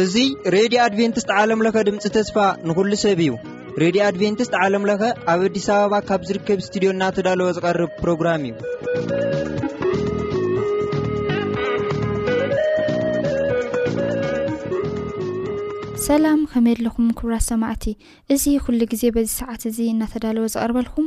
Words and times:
እዙ 0.00 0.24
ሬድዮ 0.54 0.78
ኣድቨንትስት 0.86 1.30
ዓለምለኸ 1.42 1.76
ድምፂ 1.88 2.04
ተስፋ 2.16 2.36
ንኩሉ 2.68 2.92
ሰብ 3.04 3.20
እዩ 3.26 3.30
ሬድዮ 3.82 4.00
ኣድቨንትስት 4.08 4.54
ዓለምለኸ 4.64 5.02
ኣብ 5.34 5.40
ኣዲስ 5.46 5.66
ኣበባ 5.76 5.94
ካብ 6.08 6.20
ዝርከብ 6.30 6.60
ስትድዮ 6.66 6.90
እናተዳለወ 6.94 7.48
ዝቐርብ 7.58 7.90
ፕሮግራም 8.02 8.44
እዩሰላም 15.96 16.42
ከመየ 16.50 16.76
ለኹም 16.84 17.08
ክብራ 17.18 17.34
ሰማዕቲ 17.50 17.84
እዚ 18.34 18.44
ኩሉ 18.66 18.80
ግዜ 18.92 19.02
በዚ 19.16 19.28
ሰዓት 19.40 19.62
እዙ 19.70 19.78
እናተዳለወ 19.94 20.44
ዝቐርበልኩም 20.52 21.06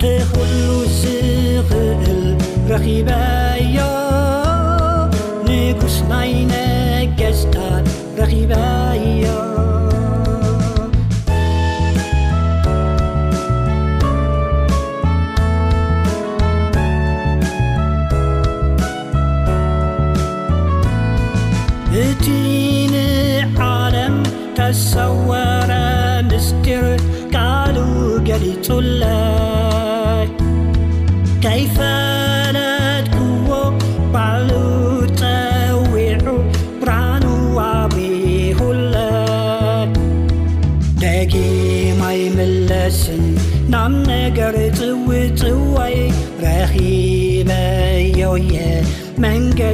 باتخلزغل 0.00 2.36
رخبايا 2.68 3.94
نجرس 5.48 6.02
لعينا 6.10 6.63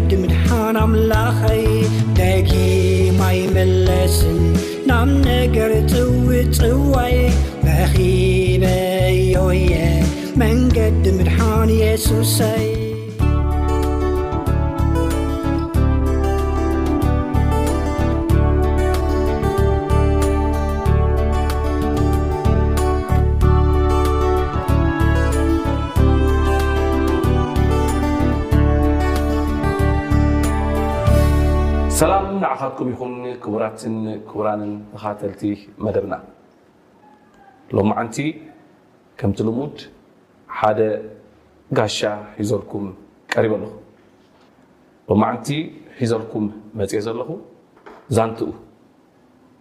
ድምድሓ 0.08 0.36
ኣላኸይ 0.68 1.64
ደኪማይ 2.18 3.38
መለስን 3.56 4.40
ናብ 4.90 5.10
ነገር 5.28 5.72
ፅው 5.92 6.10
ፅዋይ 6.58 7.16
hበዮየ 7.68 8.62
መንገድምድሓን 10.42 11.72
ysሰይ 11.82 12.70
ኩም 32.78 32.88
ይኹን 32.92 33.12
ቡትቡራንን 33.52 34.72
ተኻተልቲ 34.90 35.42
መደብና 35.84 36.14
ሎ 37.76 37.80
ማዓንቲ 37.90 38.18
ከምቲ 39.20 39.38
ልሙድ 39.48 39.76
ሓደ 40.58 40.80
ጋሻ 41.78 41.98
ሒዘልኩም 42.38 42.84
ቀሪብ 43.32 43.52
ኣለኹ 43.56 43.62
ሎ 45.08 45.16
መዓንቲ 45.22 45.48
ሒዘልኩም 46.00 46.44
መፅአ 46.80 47.00
ዘለኹ 47.06 47.30
ዛንቲኡ 48.16 48.50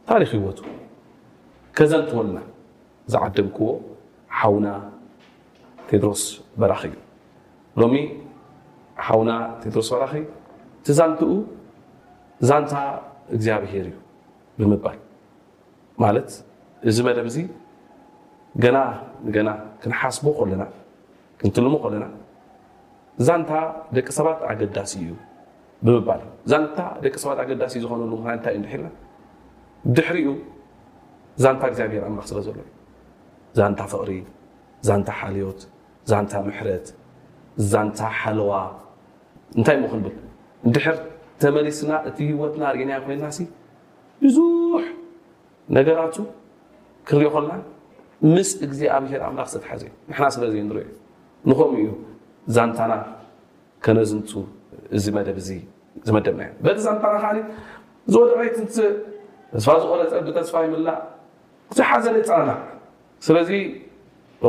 ታሪክ 0.10 0.30
ህወቱ 0.38 0.60
ከዘንትወልና 1.78 2.38
ዝዓደም 3.14 3.48
ክዎ 3.56 3.68
ሓዉና 4.40 4.68
ቴድሮስ 5.90 6.24
በራኺ 6.60 6.82
ሎሚ 7.82 7.96
ሓዉና 9.08 9.32
ቴድሮስ 9.64 9.88
በራኺ 9.94 10.14
ቲዛንቲኡ 10.88 11.32
ዛንታ 12.48 12.74
እግዚኣብሄር 13.36 13.86
እዩ 13.92 13.96
ብምባል 14.60 14.98
ማለት 16.04 16.30
እዚ 16.90 16.98
መደብ 17.08 17.28
ዚ 17.34 17.38
ገና 18.64 18.78
ንገና 19.26 19.50
ክንሓስቦ 19.82 20.28
ለና 20.52 20.64
ክንትልሙ 21.40 21.74
ከለና 21.84 22.06
ዛንታ 23.28 23.52
ደቂ 23.98 24.08
ሰባት 24.20 24.40
ኣገዳሲ 24.52 24.94
እዩ 25.06 25.12
ብምባል 25.86 26.22
እዩ 26.26 26.30
ዛንታ 26.52 26.80
ደቂ 27.04 27.14
ሰባት 27.24 27.40
ኣገዳሲ 27.44 27.74
ዝኾነሉ 27.84 28.12
ም 28.24 28.28
እንታይ 28.38 28.54
እዩ 28.60 28.64
ድሒልና 28.70 28.88
ድሕሪ 29.96 30.18
ኡ 30.32 30.34
ዛንታ 31.44 31.62
እግኣብሄር 31.72 32.04
ኣንባክ 32.10 32.26
ስለ 32.32 32.40
ዘሎ 32.48 32.58
እዩ 32.64 32.70
ዛንታ 33.60 33.80
ፍቕሪ 33.92 34.12
ዛንታ 34.88 35.10
ሓልዮት 35.20 35.62
ዛንታ 36.12 36.34
ምሕረት 36.48 36.88
ዛንታ 37.74 38.00
ሓለዋ 38.20 38.52
እንታይ 39.60 39.78
ሞክንብል 39.84 40.16
ድር 40.76 40.84
ተመሊስና 41.42 41.92
እቲ 42.10 42.18
ሂወትና 42.30 42.64
ሪእና 42.78 42.92
ኮይልና 43.06 43.28
ብዙሕ 44.24 44.86
ነገራቱ 45.78 46.16
ክሪኦ 47.10 47.30
ኮልና 47.36 47.54
ምስ 48.36 48.50
ግዜ 48.72 48.82
ኣብ 48.96 49.04
ሄድ 49.12 49.22
ኣምላክ 49.28 49.48
ሰተሓዘዩ 49.54 49.88
ንና 50.12 50.24
ስለ 50.36 50.44
ንሪዩ 50.70 50.88
ንከምኡ 51.50 51.78
እዩ 51.84 51.90
ዛንታና 52.56 52.94
ከነዝንቱ 53.86 54.32
እዚ 54.98 55.06
መደብ 55.18 55.38
እ 55.44 55.46
ዝመደብና 56.08 56.42
በቲ 56.66 56.78
ዛንታና 56.88 57.16
ካ 57.24 57.30
ዝወደይት 58.14 58.56
ተስፋ 59.54 59.68
ዝኮነ 59.84 60.02
ፀቢ 60.12 60.28
ተስፋ 60.40 60.54
ይምላእ 60.66 60.98
ዚ 61.78 61.86
ሓዘነፃረና 61.90 62.52
ስለዚ 63.28 63.50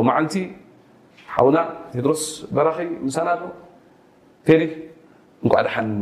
ማዓንቲ 0.07 0.35
ሓዉና 1.35 1.57
ሂድሮስ 1.97 2.23
በራኺ 2.57 2.77
ምሳና 3.07 3.27
ኣሎ 3.35 3.43
ቴሊ 4.49 4.63
እንቋዓ 5.43 5.59
ድ 5.67 5.71
ሓንኒ 5.75 6.01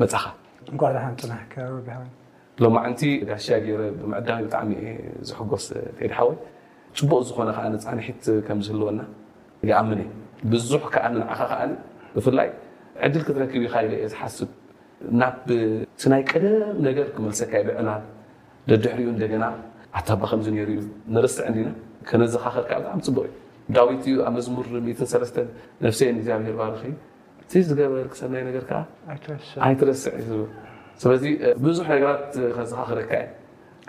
መፅኻ 0.00 0.24
እን 0.70 0.96
ሃፅና 1.04 1.34
ሎ 2.64 2.68
ማዓንቲ 2.74 3.00
ጋሻ 3.28 3.46
ገይረ 3.64 3.82
ብምዕዳሚ 3.98 4.38
ብጣዕሚ 4.46 4.70
ዝሕጎስ 5.28 5.64
ቴድሓወይ 5.98 6.36
ፅቡቕ 6.98 7.20
ዝኾነ 7.28 7.48
ከዓ 7.56 7.64
ፃንሒት 7.84 8.24
ከምዝህልወና 8.46 9.00
ይኣምን 9.70 10.00
እዩ 10.04 10.08
ብዙሕ 10.52 10.82
ከዓ 10.94 11.04
ንንዓኻ 11.12 11.40
ከዓ 11.50 11.60
ብፍላይ 12.14 12.48
ዕድል 13.06 13.22
ክትረክብ 13.26 13.62
ኢ 13.66 13.68
ካ 13.72 13.82
ኢ 13.84 13.88
የ 14.02 14.06
ዝሓስብ 14.12 14.50
ናብ 15.20 15.46
ቲ 16.02 16.10
ናይ 16.12 16.22
ቀደም 16.30 16.78
ነገር 16.88 17.06
ክመልሰካ 17.14 17.52
ብዕላል 17.68 18.02
ደድሕሪኡ 18.70 19.06
እንደገና 19.16 19.44
ኣተባ 19.98 20.20
ከምዚ 20.30 20.46
ነሩ 20.56 20.68
እዩ 20.78 20.82
ነርስቲዕንዲና 21.16 21.70
ከነዘኻኽርካ 22.08 22.70
ብጣዕሚ 22.86 23.00
ፅቡቕ 23.08 23.26
እዩ 23.30 23.36
ዳዊት 23.76 24.02
እዩ 24.10 24.16
ኣብ 24.28 24.32
መዝሙር 24.38 24.66
ሰስ 25.14 25.32
ነፍሰ 25.86 26.00
ንግብሄር 26.18 26.56
ባር 26.62 26.70
ዝገበር 27.68 28.04
ክሰናይ 28.12 28.42
ነገርከ 28.48 28.70
ኣይትረስዕ 29.66 30.12
ስለዚ 31.02 31.22
ብዙሕ 31.64 31.86
ነገራት 31.94 32.22
э, 32.42 32.44
ከዚካ 32.56 32.80
ክርካ 32.90 33.10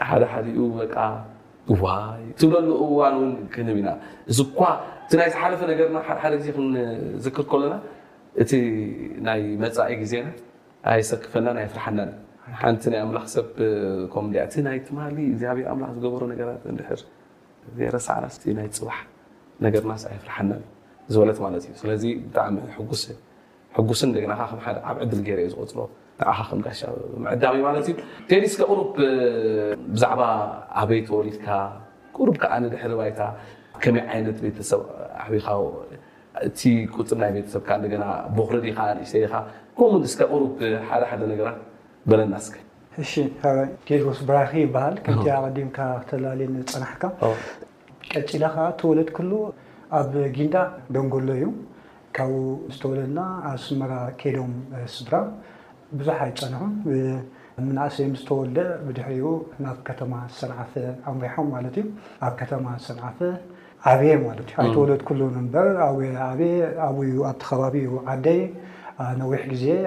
ሓደ 0.10 0.24
ሓደኡ 0.34 0.58
በቃ 0.80 0.96
ዋ 1.84 1.86
ብለን 2.52 2.68
እዋን 2.86 3.16
እን 3.26 3.32
ክብ 3.54 3.68
ኢና 3.82 3.90
እዚኳ 4.32 4.60
እቲ 5.06 5.12
ናይ 5.20 5.28
ዝሓለፈ 5.34 5.62
ነገርና 5.72 5.98
ሓደ 6.24 6.34
ዜ 6.44 6.46
ክንዝክር 6.58 7.46
ከሎና 7.52 7.76
እቲ 8.44 8.52
ናይ 9.28 9.42
መፃኢ 9.64 9.92
ግዜና 10.02 10.28
ኣይሰክፈናን 10.94 11.58
ኣይፍርሐናን 11.64 12.12
ሓንቲ 12.62 12.84
ናይ 12.94 13.02
ኣምላኽ 13.06 13.26
ሰብ 13.36 13.48
እቲ 14.48 14.54
ናይ 14.68 14.78
ማ 14.98 15.02
እግዚኣብር 15.32 15.64
ምላ 15.80 15.86
ዝገበሮ 15.96 16.22
ነገራት 16.34 16.62
ድር 16.82 16.90
ዘረሳዕና 17.80 18.28
ናይ 18.60 18.70
ፅዋሕ 18.80 19.00
ነገርና 19.68 19.96
ኣይፍርሐና 20.14 20.52
ዝበለት 21.14 21.40
ማለት 21.48 21.62
እዩ 21.70 21.74
ስለ 21.82 21.92
ብጣሚ 22.30 22.56
ጉስ 22.92 23.04
ሕጉስ 23.78 24.00
ደና 24.16 24.34
ኣብ 24.90 24.98
ዕድል 25.04 25.20
ገር 25.30 25.40
ዝغፅሎ 25.54 25.80
ንኻ 26.30 26.40
ምጋሻ 26.60 26.82
ምዕዳሚ 27.24 27.56
እ 27.60 27.64
ማለት 27.68 27.86
እዩ 27.90 27.94
ከይዲስ 28.30 28.54
ቁሩ 28.70 28.80
ብዛዕባ 29.94 30.22
ኣበይ 30.82 31.02
ተወሊድካ 31.10 31.48
ቁሩብከዓ 32.16 32.54
ነድሕሪ 32.66 32.92
ይታ 33.10 33.22
ከመይ 33.84 34.04
ዓይነት 34.14 34.38
ቤተሰብ 34.46 34.82
ቢካ 35.34 35.48
እ 36.46 36.48
ቁፅር 36.96 37.18
ናይ 37.24 37.32
ቤተሰብካ 37.38 37.70
ኽሪካ 37.84 38.80
እተካ 39.06 39.38
ም 39.94 40.04
ስ 40.14 40.18
ቁሩ 40.34 40.44
ሓደ 40.90 41.02
ሓደ 41.12 41.22
ነራት 41.32 41.60
በለናስ 42.10 42.46
ቴስ 43.88 44.20
ብራኺ 44.30 44.52
ይሃል 44.66 44.96
ከም 45.06 45.24
ዲምካ 45.58 45.78
ክተላለየ 46.04 46.52
ፀናሕካ 46.74 47.04
ቀጭላከ 48.14 48.56
ተወለድ 48.80 49.10
ክህ 49.18 49.30
ኣብ 49.98 50.12
ግንዳ 50.38 50.56
ደንጎሎ 50.96 51.28
እዩ 51.38 51.46
ካብኡ 52.18 52.38
ተወለና 52.82 53.20
ኣስመራ 53.54 53.92
ከዶም 54.22 54.54
ስድራ 54.96 55.16
ብዙሓ 56.00 56.16
ኣይፀንعምናእሰ 56.28 57.98
ስ 58.22 58.24
ተወደ 58.30 58.58
ድሪ 58.98 59.20
ናብ 59.66 59.78
ተማ 60.00 60.14
ሰዓፈ 60.40 60.74
ኣምሪሖም 61.12 61.50
ዩ 61.66 61.84
ኣብ 62.28 62.38
ተማ 62.52 62.66
ሰናዓፈ 62.88 63.20
ዓብየ 63.92 64.12
ተወለ 64.76 64.92
የ 66.10 67.28
ኣተከባቢ 67.32 67.76
ዓደ 68.16 68.28
ነዊሕ 69.22 69.44
ዜ 69.64 69.78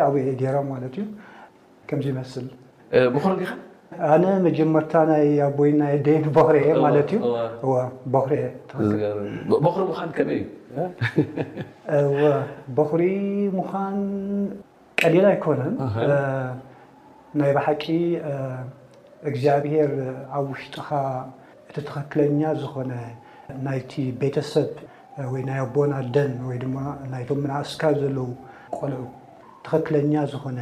ገر 0.45 0.57
ዩ 1.01 1.05
ከ 1.89 2.01
ስል 2.33 2.47
ኣነ 4.13 4.25
መጀመርታ 4.47 4.93
ኣይ 5.19 5.37
ሪ 10.31 10.37
በኽሪ 12.77 13.03
ምዃን 13.57 13.99
ቀሊላ 15.03 15.27
ኣይኮነን 15.35 15.75
ናይ 17.41 17.51
ባሓቂ 17.57 17.85
እግዚኣብሄር 19.31 19.93
ኣብ 20.39 20.47
ውሽጡኻ 20.53 20.89
እቲ 21.69 21.77
ተኸክለኛ 21.89 22.41
ዝኾነ 22.63 22.93
ናይቲ 23.67 23.93
ቤተሰብ 24.21 24.71
ወይ 25.33 25.43
ናይ 25.49 25.61
ኣቦና 25.67 25.95
ደን 26.15 26.33
ወይ 26.49 26.59
ድማ 26.65 26.77
ናይቶም 27.15 27.39
ምናእስካ 27.47 27.83
ዘለው 28.01 28.29
ቆልዑ 28.79 29.05
ተኸክለኛ 29.67 30.13
ዝኾነ 30.35 30.59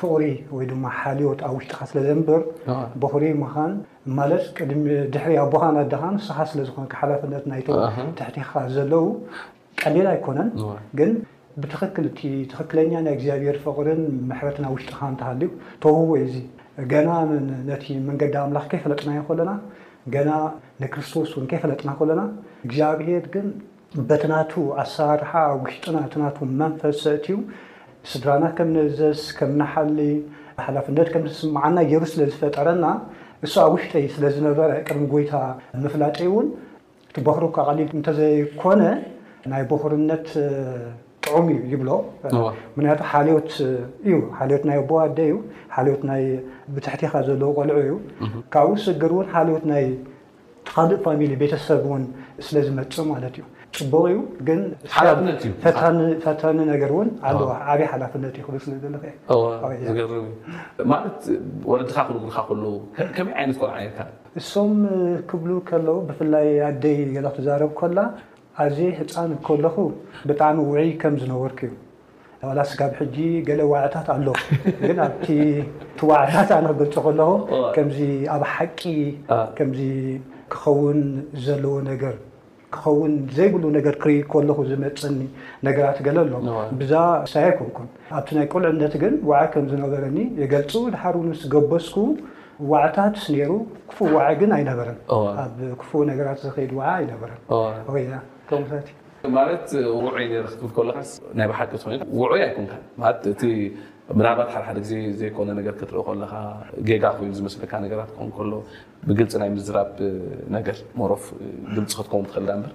فقሪ 0.00 0.24
ብ 0.50 0.52
شጢ 0.96 1.10
ሌ 1.20 1.24
ኣነ 1.46 1.56
ግ 1.60 1.60
شጢ 1.68 1.84
ፈጥ 1.84 1.86
ጥ 24.20 24.22
ራ 26.18 26.28
ፈ 26.82 26.84
ስድራና 28.12 28.46
ከም 28.56 28.68
ነዘስ 28.76 29.20
ከም 29.38 29.50
ናሓሊ 29.60 29.98
ሓላፍነት 30.64 31.08
ምዝስማዓና 31.24 31.78
የሩ 31.92 32.02
ስለዝፈጠረና 32.12 32.86
እሱኣብ 33.46 33.72
ውሽጠ 33.76 33.92
ስለዝነበረ 34.16 34.68
ቅድሚ 34.86 35.02
ጎይታ 35.12 35.32
ምፍላጢ 35.84 36.18
ን 36.44 36.46
ቲ 37.14 37.18
በኽሩ 37.28 37.44
ካ 37.56 37.64
ሊል 37.78 37.90
እተዘይኮነ 38.00 38.82
ናይ 39.52 39.62
በክርነት 39.70 40.28
ጥዑም 41.24 41.46
እዩ 41.54 41.58
ይብሎ 41.72 41.90
ምክንያቱ 42.76 43.00
ሓልት 43.12 43.50
እዩ 44.06 44.16
ሓት 44.38 44.64
ናይ 44.70 44.78
ኣቦደ 44.84 45.18
እዩ 45.26 45.34
ሓት 45.74 46.02
ትሕቲኻ 46.86 47.12
ዘለ 47.30 47.42
ቆልዑ 47.58 47.76
እዩ 47.86 47.94
ካብኡ 48.54 48.74
ስግር 48.86 49.12
ን 49.22 49.28
ሓልት 49.36 49.64
ናይ 49.72 49.84
ኻልእ 50.74 51.02
ፋሚሊ 51.08 51.32
ቤተሰብ 51.42 51.84
ን 51.98 52.04
ስለዝመፅ 52.46 52.96
ማለት 53.12 53.34
እዩ 53.40 53.44
ፅ 53.78 53.98
ዩ 54.12 54.18
ፈተኒ 56.24 56.58
ን 57.06 57.08
ዓብይ 57.70 57.86
ሓላፍ 57.92 58.12
ዩ 58.38 58.44
ካ 62.48 62.54
ል 62.60 62.64
እሶም 64.40 64.72
ብ 65.30 65.46
ብይ 65.46 66.54
ኣይ 66.66 67.22
ትዛ 67.38 67.48
ላ 67.98 68.02
ኣዘ 68.64 68.78
ህፃን 68.98 69.30
ለኹ 69.64 69.76
ብጣሚ 70.28 70.54
ው 70.68 70.84
ከም 71.02 71.14
ዝነበርኩ 71.22 71.62
ዩ 72.44 73.26
ብ 73.48 73.66
ዋዕታት 73.72 74.08
ኣሎ 74.14 74.26
ኣ 75.02 76.06
ዋዕታት 76.12 76.50
ነ 76.66 76.72
ክገፂ 76.96 77.06
ለኹ 77.18 78.06
ኣብ 78.36 78.42
ሓቂ 78.54 78.80
ክኸውን 79.58 81.00
ዘለዎ 81.44 81.74
ነገር 81.90 82.16
ክኸውን 82.74 83.12
ዘይብሉ 83.36 83.64
ገር 83.86 83.96
ክርኢ 84.02 84.14
ከለኹ 84.32 84.58
ዝመፅኒ 84.70 85.18
ነገራት 85.66 85.98
ገለ 86.06 86.16
ኣሎ 86.24 86.36
ብዛ 86.80 86.92
ሳ 87.32 87.44
ምኩም 87.66 87.88
ኣብቲ 88.18 88.30
ናይ 88.38 88.46
ቆልዕነት 88.52 88.94
ግን 89.02 89.14
ዓ 89.40 89.42
ከምዝነበረኒ 89.54 90.18
የገልፁ 90.42 90.72
ድሓር 90.94 91.16
ስ 91.40 91.50
ገበስኩ 91.54 91.96
ዋዕታት 92.72 93.16
ሩ 93.50 93.54
ክፉ 93.90 93.98
ዋዓ 94.16 94.28
ግን 94.40 94.50
ኣይነበረን 94.58 94.98
ኣብ 95.42 95.58
ክፉ 95.80 95.90
ነገራት 96.12 96.38
ዝከድ 96.44 96.70
ኣይበረን 96.92 97.40
ይ 98.02 98.04
ን 102.64 103.56
ምናልባት 104.18 104.50
ሓደሓደ 104.54 104.78
ግዜ 104.84 104.92
ዘይኮነ 105.20 105.48
ነገር 105.58 105.74
ክትርእ 105.78 106.02
ከለካ 106.08 106.32
ጌጋ 106.88 107.04
ኮይኑ 107.16 107.30
ዝመስለካ 107.38 107.72
ነገራት 107.84 108.10
ንከሎ 108.26 108.52
ብግልፂ 109.06 109.32
ናይ 109.42 109.50
ምዝራብ 109.56 109.90
ነገር 110.56 110.76
መሮፍ 111.00 111.24
ድምፂ 111.76 111.90
ክትከው 111.98 112.20
ትኽእልና 112.28 112.52
በር 112.62 112.72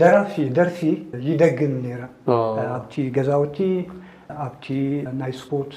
ደራፊ 0.00 0.34
ደርፊ 0.56 0.78
ይደግን 1.30 1.72
ነረ 1.84 2.02
ኣብቲ 2.76 2.94
ገዛውቲ 3.16 3.58
ኣብቲ 4.44 4.66
ናይ 5.18 5.32
ስፖርት 5.40 5.74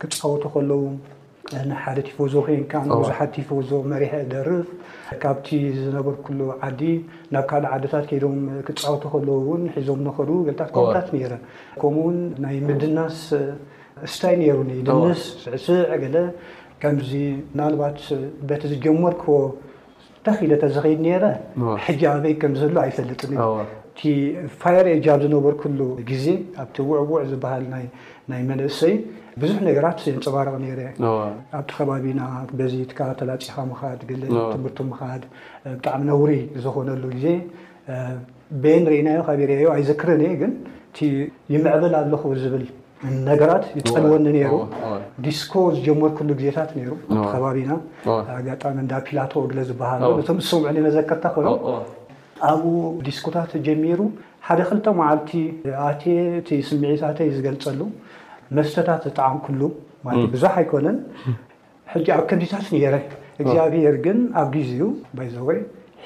ክፃወቱ 0.00 0.42
ከለዉ 0.54 0.82
ሓደ 1.82 1.96
ቲፈዞ 2.08 2.32
ኮንካ 2.48 2.72
ንብዙሓት 2.88 3.30
ቲፈዞ 3.36 3.70
መሪሐ 3.92 4.12
ደርፍ 4.32 4.68
ካብቲ 5.22 5.48
ዝነበር 5.78 6.14
ኩሎ 6.26 6.40
ዓዲ 6.68 6.80
ናብ 7.34 7.44
ካልእ 7.50 7.70
ዓድታት 7.76 8.04
ከዶም 8.10 8.38
ክፃወቱ 8.66 9.02
ከለዉ 9.14 9.32
እውን 9.44 9.62
ሒዞም 9.76 10.00
ነከዱ 10.08 10.28
ገልታት 10.48 10.70
ቦታት 10.80 11.08
ነረ 11.16 11.32
ከምኡውን 11.80 12.18
ናይ 12.46 12.56
ምድናስ 12.68 13.18
ስታይ 14.12 14.36
ሩድንስ 14.60 15.22
ዕስዕ 15.56 15.78
ገለ 16.04 16.16
ከምዚ 16.82 17.10
ናባት 17.60 17.98
በቲ 18.48 18.62
ዝጀመርክዎ 18.74 19.34
ተኽለ 20.26 20.50
ተዘኸድ 20.62 21.04
ረ 21.22 21.26
ሕጂ 21.84 22.00
ኣበይ 22.14 22.34
ከምዘሎ 22.40 22.76
ኣይፈልጥ 22.86 23.20
ቲ 23.98 24.04
ፋር 24.60 24.76
ጃ 25.04 25.16
ዝነበርክሉ 25.22 25.80
ግዜ 26.10 26.24
ኣቲ 26.62 26.74
ውዕውዕ 26.90 27.22
ዝበሃል 27.30 27.64
ናይ 28.32 28.42
መንእሰይ 28.50 28.94
ብዙሕ 29.42 29.58
ነገራት 29.68 29.98
የንፀባረቕ 30.08 30.54
ረ 30.78 30.82
ኣብቲ 31.56 31.70
ከባቢና 31.76 32.20
ዚ 32.72 32.84
ተላፀኻ 33.20 33.56
ምካድ 33.70 34.00
ትምህርቲ 34.52 34.78
ምካድ 34.90 35.22
ብጣዕሚ 35.78 36.02
ነውሪ 36.10 36.32
ዝኮነሉ 36.66 37.02
ዜ 37.24 37.34
ንርእናዮ 38.84 39.20
ካ 39.28 39.32
አ 39.38 39.58
ኣይዘክረ 39.76 40.08
ግ 40.42 40.44
ይመዕበል 41.56 41.92
ኣለኹ 42.02 42.22
ዝብል 42.44 42.64
ነገራት 43.28 43.64
ይፀልወኒ 43.78 44.26
ሩ 44.52 44.56
ዲስኮ 45.26 45.52
ዝጀመር 45.76 46.10
ክ 46.16 46.36
ዜታት 46.44 46.70
ሩ 46.88 46.96
ከባቢና 47.32 47.72
ጋሚ 48.62 48.80
እ 48.96 49.00
ፒላቶ 49.08 49.32
ግ 49.50 49.62
ዝሃ 49.70 49.80
ሰሙ 50.50 50.62
መዘከርታ 50.86 51.24
ኮኖ 51.36 51.48
ኣብኡ 52.50 52.74
ዲስኮታት 53.08 53.50
ጀሚሩ 53.68 54.00
ሓደ 54.48 54.60
ክልተ 54.68 54.86
መዓልቲ 55.00 55.30
ኣ 55.86 55.88
ስምዒተ 56.68 57.18
ዝገልፀሉ 57.36 57.80
መስተታት 58.58 59.02
ብጣሚ 59.10 59.32
ዙሓ 60.44 60.54
ኣይነ 60.74 60.88
ኣብ 62.16 62.22
ከንዲታት 62.30 62.66
ነረ 62.76 62.96
ግዚኣብሔር 63.44 63.96
ግ 64.06 64.08
ኣብ 64.40 64.48
ጊዜ 64.56 64.72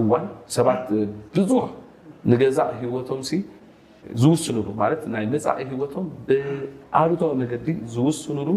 እዋን 0.00 0.24
ሰባት 0.56 0.82
ብዙሕ 1.36 1.62
ንገዛእ 2.30 2.70
ሂወቶም 2.80 3.20
ዝውስኑሉ 4.22 4.66
ማት 4.80 5.02
ናይ 5.14 5.24
መፃኢ 5.32 5.62
ሂወቶም 5.70 6.06
ብኣሉቶዊ 6.28 7.32
መገዲ 7.42 7.66
ዝውስኑሉ 7.94 8.48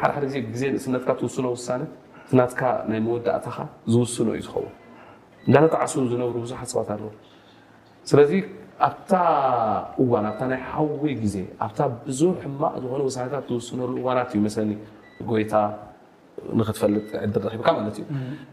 ሓደሓደ 0.00 0.24
ዜ 0.32 0.34
ዜ 0.60 0.62
እስነትካ 0.78 1.08
ትውስኖ 1.20 1.46
ውሳ 1.56 1.68
ስነትካ 2.30 2.60
ናይ 2.90 3.00
መወዳእታ 3.06 3.46
ዝውስኖ 3.92 4.28
እዩ 4.36 4.42
ዝኸው 4.46 4.66
እዳተዓሱ 5.48 5.92
ዝነብሩ 6.12 6.36
ብዙሓት 6.44 6.68
ሰባት 6.72 6.88
ኣለ 6.94 7.04
ስለዚ 8.10 8.32
ኣብታ 8.88 9.10
እዋን 10.02 10.26
ኣ 10.30 10.36
ናይ 10.52 10.60
ሓዊ 10.70 11.02
ግዜ 11.24 11.34
ኣ 11.66 11.68
ብዙሕ 12.06 12.32
ሕማቕ 12.44 12.74
ዝኮነ 12.84 13.02
ውሳታት 13.10 13.44
ዝውስነሉ 13.52 13.90
እዋናት 14.02 14.30
እዩ 14.36 14.40
መስለኒ 14.46 14.72
ጎይታ 15.30 15.54
ንትፈጥ 16.58 16.80
ድል 17.34 17.44
ካ 17.66 17.72
ት 17.96 18.04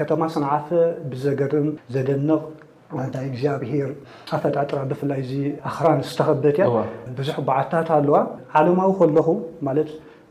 ከተማ 0.00 0.20
ስነዓፈ 0.36 0.68
ብዘገርም 1.12 1.68
ዘደንቕ 1.96 2.40
ታይ 3.16 3.24
እግዚኣብሄር 3.32 3.90
ኣፈጣጥራ 4.36 4.78
ብፍላይ 4.92 5.20
ኣክራን 5.68 6.00
ዝተከበት 6.08 6.56
እያ 6.60 6.66
ብዙሕ 7.18 7.36
በዓታት 7.48 7.88
ኣለዋ 7.98 8.16
ዓለማዊ 8.60 8.90
ከለኹ 9.00 9.28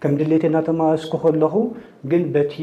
ከም 0.03 0.13
ድሌተ 0.19 0.43
ናተማ 0.53 0.81
ስኩ 1.01 1.13
ከለኹ 1.23 1.55
ግን 2.11 2.21
በቲ 2.35 2.53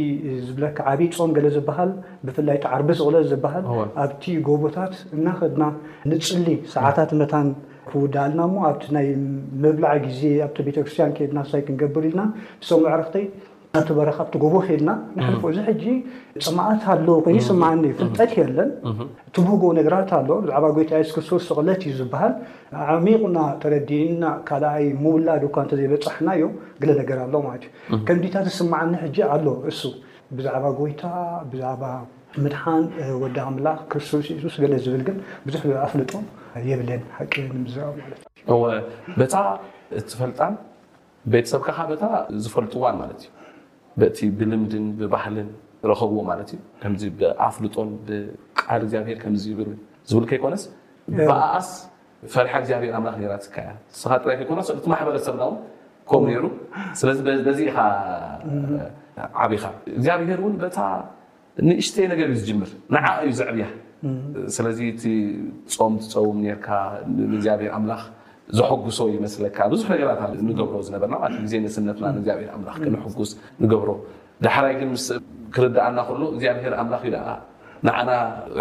ዝብለካ 0.46 0.78
ዓበይ 0.90 1.08
ፆም 1.16 1.30
ገለ 1.36 1.46
ዝበሃል 1.56 1.90
ብፍላይ 2.26 2.58
ተ 2.62 2.72
ዓርቢዝቕለ 2.76 3.16
ዝበሃል 3.32 3.64
ኣብቲ 4.04 4.24
ጎቦታት 4.48 4.94
እናክእድና 5.16 5.64
ንፅሊ 6.10 6.48
ሰዓታት 6.74 7.12
መታን 7.20 7.50
ክውዳ 7.90 8.16
ልና 8.30 8.40
ሞ 8.54 8.64
ኣብቲ 8.70 8.84
ይ 9.06 9.10
ምብላዕ 9.64 9.92
ግዜ 10.06 10.22
ኣቲ 10.46 10.56
ቤተክርስቲያን 10.68 11.14
ከድና 11.18 11.38
ሳይ 11.50 11.62
ክንገብር 11.66 12.04
ኢልና 12.10 12.24
ሰም 12.68 12.82
ዕረክተይ 12.94 13.24
ቲ 13.86 13.90
በረኻብ 13.96 14.26
ትጎቦ 14.34 14.52
ክኢልና 14.66 14.90
ንል 15.16 15.34
እዚ 15.72 15.84
ፅማኣት 16.46 16.82
ኣለ 16.92 17.06
ዝስማኒፍጠት 17.44 18.30
የለን 18.38 18.70
ትህጎ 19.36 19.62
ነገራት 19.78 20.10
ኣ 20.18 20.20
ዛ 20.48 20.92
ስቶስ 21.10 21.46
እቕለት 21.54 21.82
እዩ 21.88 21.92
ዝሃል 22.00 22.32
ሚቕና 23.06 23.38
ተረዲና 23.62 24.22
ካይ 24.50 24.86
ውላ 25.16 25.28
ዘበፃሕ 25.42 26.30
ዮ 26.42 26.46
ነ 26.86 26.96
ኣሎእዩ 27.26 28.00
ከምዲታ 28.08 28.34
ዝስማዓኒ 28.48 28.94
ኣእ 29.04 29.82
ብዛባ 30.38 30.64
ጎይታዛ 30.78 31.82
ምድሓን 32.44 32.82
ወዲ 33.22 33.36
ኣምላ 33.46 33.68
ስቶሱስ 34.08 34.54
ዝብልዙ 34.86 34.96
ኣፍልጦ 35.86 36.12
ብ 39.18 39.24
ትፈልጣ 40.10 40.40
ቤተሰብካ 41.32 41.68
ዝፈልጥዋ 42.44 42.82
እዩ 42.94 43.16
በቲ 44.00 44.18
ብልምድን 44.38 44.84
ብባህልን 44.98 45.48
ረኸብዎ 45.90 46.18
ማለት 46.30 46.48
እዩ 46.54 46.58
ከ 46.82 47.10
ብኣፍልጦን 47.20 47.88
ብቃል 48.06 48.80
እግዚኣብሄር 48.84 49.18
ከምዚ 49.22 49.42
ዝብል 49.54 49.70
ዝብል 50.10 50.24
ከይኮነስ 50.30 50.62
ብኣኣስ 51.28 51.68
ፈሪሓ 52.34 52.54
እግዚኣብሔር 52.62 52.92
ኣምላኽ 52.98 53.16
ራ 53.32 53.34
ትካ 53.44 53.56
ያ 53.68 53.72
ስኻ 54.00 54.10
ጥራይ 54.22 54.36
ይኮ 54.44 54.50
ቲ 54.84 54.86
ማሕበረሰብናው 54.92 55.52
ከም 56.10 56.24
ሩ 56.42 56.46
ስለዚ 57.00 57.18
በዚኢኻ 57.46 57.76
ዓቢኻ 59.44 59.64
እግዚኣብሔር 59.96 60.38
እውን 60.42 60.54
በታ 60.62 60.78
ንእሽተይ 61.68 62.06
ነገር 62.12 62.26
እዩ 62.32 62.36
ዝጅምር 62.42 62.70
ንዓ 62.96 63.04
እዩ 63.26 63.30
ዘዕብያ 63.40 63.66
ስለዚ 64.56 64.78
እቲ 64.92 65.04
ፀም 65.74 65.94
ቲፀውም 66.02 66.38
ርካ 66.56 66.68
ንእግኣብሔር 67.16 67.72
ኣምኽ 67.78 68.02
ዝጉሶ 68.56 68.98
ይስለካ 69.14 69.58
ብዙሕ 69.72 69.88
ነገ 69.94 70.02
ንገብሮ 70.48 70.74
ዝነበርና 70.86 71.16
ዜ 71.52 71.54
ስነትና 71.76 72.06
ግኣብር 72.26 72.48
ኣላኽ 72.56 72.76
ንጉስ 72.94 73.30
ንገብሮ 73.62 73.90
ዳሓራይ 74.44 74.74
ግን 74.80 74.90
ክርዳእና 75.54 75.98
ሎ 76.20 76.22
እዚኣብሄር 76.36 76.72
ኣምላኽ 76.80 77.02
እዩ 77.08 77.12
ንዓና 77.86 78.10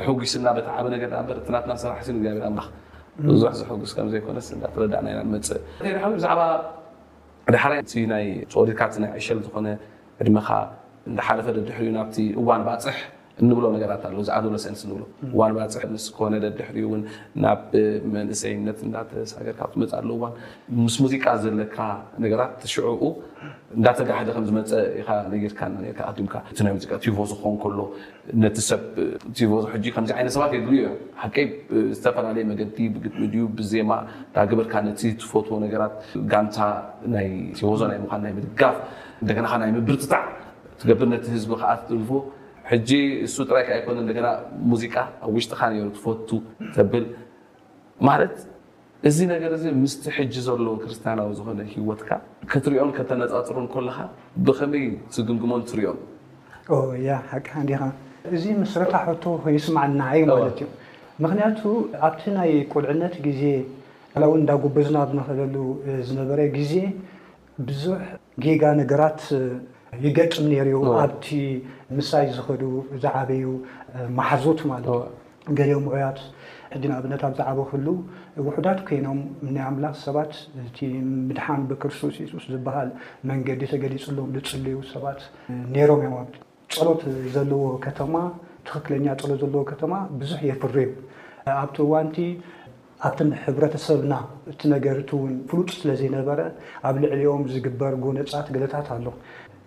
ሕጉስና 0.06 0.48
ታዓበ 0.68 0.86
ነገና 0.96 1.72
ሰራሕሲ 1.84 2.08
ብኣ 2.24 2.58
ብዙሕ 3.30 3.52
ዝጉስ 3.60 3.92
ከዘኮ 3.98 4.28
ርዳእናናፅእ 4.82 5.62
ብዛዕባ 6.18 6.42
ዳሓይ 7.56 7.80
ፀሪድካይ 7.90 9.12
ዕሸል 9.20 9.40
ዝኾነ 9.48 9.68
ድ 10.28 10.30
እዳሓደ 11.10 11.38
ተደድሕዩ 11.48 11.88
ናብቲ 11.98 12.16
እዋን 12.40 12.62
ባፅሕ 12.68 12.98
እንብሎ 13.44 13.64
ነራት 13.74 14.04
ኣ 14.08 14.10
ዝዓ 14.28 14.36
ስን 14.64 14.76
ብሎ 14.94 15.02
ዋ 15.40 15.48
ባፅ 15.56 16.04
ኮነ 16.18 16.34
ደድሕእ 16.44 16.94
ናብ 17.44 17.72
መንእሰይነት 18.16 18.80
እዳተሳገርካ 18.86 19.62
ትመፅ 19.74 19.92
ኣለው 20.00 20.18
ምስ 20.84 20.96
ሙዚቃ 21.04 21.26
ዘለካ 21.44 21.78
ነገራት 22.24 22.54
ተሽዕኡ 22.64 23.02
እዳተጋሕደ 23.78 24.30
ከዝመፀ 24.38 24.70
ኢ 25.42 25.50
ካሙዚቃ 25.60 26.00
ት 26.58 27.06
ዝኮን 27.32 27.74
ሎ 27.80 27.82
ብ 29.56 30.06
ዚይነሰባት 30.12 30.54
የ 30.58 30.62
ዮ 30.84 30.88
ሓቀይ 31.22 31.46
ዝተፈላለየ 31.98 32.46
መድዲ 32.52 32.78
ብግድም 32.96 33.22
ድዩ 33.34 33.44
ብዜማ 33.60 33.92
ዳ 34.36 34.46
ግበርካ 34.52 34.74
ነቲ 34.88 35.02
ትፈትዎ 35.22 35.56
ነራት 35.66 35.94
ጋንታ 36.32 36.58
ይ 37.28 37.36
ሲዞናይ 37.60 38.00
ም 38.04 38.06
ናይ 38.26 38.34
ምድጋፍ 38.40 38.78
ደና 39.30 39.48
ናይ 39.62 39.70
ምብር 39.78 39.96
ትታዕ 40.04 40.26
ትገብር 40.82 41.08
ነቲ 41.14 41.26
ህዝቢ 41.36 41.52
ከዓ 41.62 41.72
ት 41.86 41.88
ሕ 42.70 42.74
እሱ 43.26 43.36
ጥራይከ 43.50 43.70
ኣይኮነ 43.76 43.98
ሙዚቃ 44.72 44.96
ኣብ 45.26 45.30
ውሽጢኻ 45.38 45.62
ትፈቱ 45.98 46.30
ብል 46.92 47.06
ማት 48.08 48.36
እዚ 49.10 49.18
ነገር 49.34 49.52
ምስ 49.84 49.94
ሕ 50.16 50.26
ዘለዎ 50.48 50.74
ክርስቲያናዊ 50.84 51.30
ዝኾነ 51.38 51.60
ሂወትካ 51.74 52.10
ከትሪኦም 52.52 52.92
ከተነፃፅሩ 52.98 53.58
ከለካ 53.76 53.98
ብኸመይ 54.48 54.86
ዝግምግመን 55.16 55.62
ትሪኦም 55.70 56.00
ያ 57.08 57.16
ሃቂ 57.32 57.48
ሓንዲኻ 57.60 57.82
እዚ 58.38 58.46
መስረታ 58.62 58.94
ቶ 59.24 59.26
ኮይኑስማዕ 59.44 59.86
ናዩማለት 60.02 60.58
እዩ 60.68 60.68
ምክንያቱ 61.24 61.62
ኣብቲ 62.08 62.24
ናይ 62.38 62.52
ቁልዕነት 62.74 63.16
ግዜ 63.28 63.44
እዳጉብዝና 64.42 64.98
ንክእለሉ 65.20 65.56
ዝነበረ 66.08 66.40
ግዜ 66.60 66.74
ብዙሕ 67.68 68.02
ጌጋ 68.44 68.64
ነገራት 68.82 69.22
ይገጥም 70.06 70.46
ነር 70.52 70.68
ኣብቲ 71.04 71.28
ምሳይ 71.98 72.26
ዝኸዱ 72.38 72.64
ዝዓበዩ 73.04 73.44
ማሓዞት 74.18 74.60
ማለት 74.72 74.88
ገሊኦም 75.58 75.86
ዑያት 75.94 76.20
ሕድን 76.74 76.92
ኣብነት 76.98 77.22
ብዛዕበ 77.34 77.60
ክህሉ 77.70 77.88
ውሑዳት 78.48 78.80
ኮይኖም 78.88 79.20
ናይ 79.56 79.64
ኣምላኽ 79.70 79.94
ሰባት 80.06 80.34
እቲ 80.64 80.78
ምድሓን 81.28 81.62
ብክርስቶስ 81.70 82.16
የሱስ 82.24 82.46
ዝበሃል 82.54 82.90
መንገዲ 83.30 83.62
ተገሊፅሎም 83.74 84.30
ዝፅልዩ 84.36 84.76
ሰባት 84.94 85.22
ነይሮም 85.76 86.02
እዮም 86.08 86.26
ፀሎት 86.78 87.02
ዘለዎ 87.38 87.62
ከተማ 87.86 88.16
ትኽክለኛ 88.68 89.06
ሎት 89.32 89.42
ዘለዎ 89.46 89.62
ከተማ 89.72 89.94
ብዙሕ 90.22 90.42
የፍርብ 90.50 90.92
ኣብቲ 91.62 91.78
እዋንቲ 91.88 92.18
ኣብቲ 93.08 93.20
ሕብረተሰብና 93.46 94.14
እቲ 94.52 94.62
ነገርቲ 94.76 95.10
ውን 95.24 95.34
ፍሉጡ 95.50 95.70
ስለዘይነበረ 95.82 96.40
ኣብ 96.90 96.96
ልዕሊኦም 97.04 97.44
ዝግበር 97.54 97.94
ጎነፃት 98.06 98.48
ግለታት 98.56 98.88
ኣሎ 98.96 99.08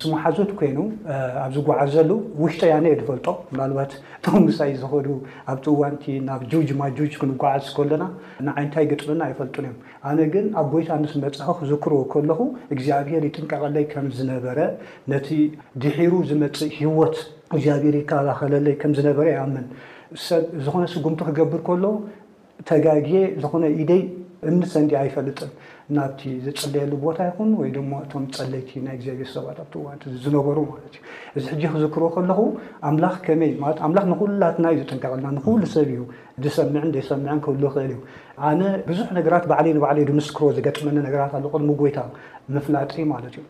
ስማሓዞት 0.02 0.50
ኮይኑ 0.58 0.76
ኣብዝጓዓዝ 1.44 1.90
ዘለ 1.94 2.10
ውሽጠ 2.42 2.60
ያነ 2.70 2.84
ዝፈልጦ 2.98 3.26
ናልባት 3.58 3.92
ቶ 4.24 4.40
ምሳይ 4.44 4.70
ዝኸዱ 4.82 5.06
ኣብ 5.52 5.58
ቲዋንቲ 5.64 6.04
ናብ 6.28 6.42
ጁጅ 6.52 6.70
ማጁጅ 6.80 7.12
ክንጓዓዝ 7.20 7.64
ከሎና 7.76 8.04
ንዓይነታ 8.46 8.76
ገጥምና 8.90 9.20
ኣይፈልጡን 9.28 9.64
እዮም 9.68 9.76
ኣነ 10.10 10.18
ግን 10.34 10.46
ኣብ 10.60 10.66
ቦይታ 10.74 10.88
ንስ 11.02 11.12
መፅኸ 11.24 11.46
ክዝክርዎ 11.58 11.98
ከለኹ 12.12 12.38
እግዚኣብሄር 12.76 13.24
ይጥንቃቐለይ 13.28 13.84
ከምዝነበረ 13.92 14.58
ነቲ 15.12 15.28
ድሒሩ 15.84 16.12
ዝመፅእ 16.30 16.74
ሂወት 16.80 17.16
እግዚኣብሔር 17.56 17.98
ካላኸለለይ 18.12 18.76
ከምዝነበረ 18.84 19.26
ይኣምን 19.34 19.66
ብ 20.12 20.62
ዝኾነ 20.66 20.84
ስጉምቲ 20.94 21.20
ክገብር 21.28 21.62
ከሎ 21.68 21.84
ተጋግ 22.70 23.10
ዝኾነ 23.44 23.62
ኢደይ 23.82 24.02
እምኒሰንድ 24.48 24.90
ኣይፈልጥን 25.02 25.50
ናብቲ 25.96 26.20
ዝፅለየሉ 26.44 26.92
ቦታ 27.04 27.18
ይኹን 27.28 27.50
ወይ 27.60 27.68
ድማ 27.76 27.92
እቶም 28.04 28.24
ፀለይቲ 28.36 28.70
ናይ 28.86 28.94
እግዚኣብሔር 28.98 29.28
ሰባት 29.36 29.58
ኣዋ 29.78 29.86
ዝነበሩ 30.24 30.58
ት 30.72 30.86
እዩ 30.88 30.98
እዚ 31.38 31.44
ሕጂ 31.52 31.62
ክዝክሮዎ 31.74 32.08
ከለኹ 32.16 32.38
ኣምላኽ 32.88 33.14
ከመይኽ 33.26 33.56
ንኩላትና 34.12 34.64
እዩ 34.74 34.78
ዝጠንቀረልና 34.82 35.28
ንኩሉ 35.38 35.60
ሰብ 35.74 35.88
እዩ 35.94 36.02
ዝሰምዕን 36.44 36.88
ደሰምዐን 36.96 37.40
ክህሉ 37.46 37.62
ኽእል 37.74 37.90
እዩ 37.94 38.00
ኣነ 38.48 38.60
ብዙሕ 38.90 39.08
ነገራት 39.18 39.44
ባዕለይ 39.52 39.72
ንባዕለ 39.78 39.98
ድምስክሮ 40.10 40.42
ዝገጥመኒ 40.58 40.96
ነገራት 41.08 41.32
ኣለድጎይታ 41.40 41.98
ምፍላጢ 42.56 42.94
ማለት 43.14 43.34
እዩ 43.40 43.46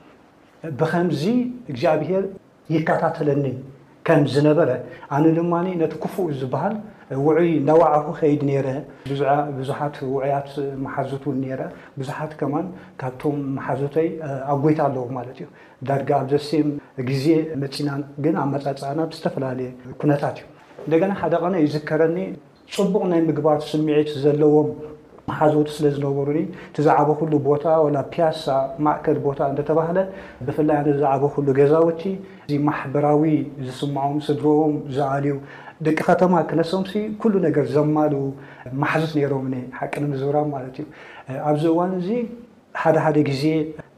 ብከምዚ 0.81 1.23
እግዚኣብሄር 1.73 2.25
ይከታተለኒ 2.77 3.45
ከም 4.07 4.23
ዝነበረ 4.37 4.71
ኣነ 5.17 5.25
ድማ 5.39 5.53
ነቲ 5.83 5.95
ክፉእ 6.05 6.29
ዝበሃል 6.41 6.75
ውይ 7.27 7.49
ናዋዕሁ 7.69 8.09
ከይድ 8.19 8.43
ረ 8.65 8.69
ብዙሓት 9.61 9.97
ውዕያት 10.15 10.51
ማሓዙትውን 10.85 11.39
ብዙሓት 12.01 12.33
ከማ 12.41 12.55
ካብቶም 13.01 13.39
ማሓዙተይ 13.57 14.09
ኣጎይታ 14.53 14.81
ኣለዉ 14.89 15.05
ማለት 15.19 15.37
እዩ 15.41 15.47
ዳድጋ 15.89 16.11
ኣብ 16.21 16.27
ዘሴም 16.33 16.69
ግዜ 17.09 17.25
መፂና 17.63 17.91
ግ 18.25 18.27
ኣብ 18.43 18.49
መፃፃእና 18.55 19.01
ዝተፈላለየ 19.17 19.71
ኩነታት 20.03 20.37
እዩ 20.43 20.47
እንደና 20.85 21.13
ሓደ 21.23 21.35
ቀነ 21.43 21.55
ይዝከረኒ 21.67 22.19
ፅቡቕ 22.77 23.03
ናይ 23.13 23.23
ምግባር 23.31 23.59
ስምዒት 23.71 24.11
ዘለዎም 24.25 24.71
ማሓዞት 25.31 25.69
ስለ 25.77 25.85
ዝነበሩኒ 25.97 26.39
ትዛዕበ 26.77 27.09
ሉ 27.33 27.35
ቦታ 27.49 27.65
ፕያሳ 28.13 28.45
ማእከል 28.85 29.19
ቦታ 29.27 29.39
እተተባሃለ 29.55 29.99
ብፍላይ 30.47 30.79
ዛዕበሉ 31.03 31.47
ገዛዎቲ 31.59 32.03
እ 32.55 32.59
ማሕበራዊ 32.69 33.25
ዝስማዖም 33.67 34.21
ስድረኦም 34.29 34.73
ዝኣልዩ 34.95 35.35
ደቂ 35.87 35.99
ከተማ 36.09 36.33
ክነሶም 36.49 36.83
ኩሉ 37.21 37.35
ነገር 37.47 37.65
ዘማሉ 37.75 38.15
ማሕዙስ 38.81 39.13
ነሮም 39.19 39.45
ሓቂ 39.79 39.93
ንምዝብራ 40.05 40.39
ማለት 40.55 40.75
እዩ 40.81 40.87
ኣብዚ 41.51 41.65
እዋን 41.75 41.93
እዙ 42.01 42.09
ሓደ 42.81 42.97
ሓደ 43.05 43.17
ግዜ 43.29 43.45